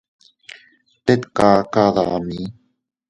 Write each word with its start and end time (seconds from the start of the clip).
Tet 1.05 1.21
kaka 1.37 1.83
dami. 1.95 2.39